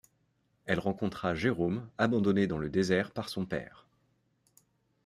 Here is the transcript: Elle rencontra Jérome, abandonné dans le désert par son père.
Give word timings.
Elle 0.65 0.79
rencontra 0.79 1.35
Jérome, 1.35 1.87
abandonné 1.99 2.47
dans 2.47 2.57
le 2.57 2.71
désert 2.71 3.11
par 3.11 3.29
son 3.29 3.45
père. 3.45 3.85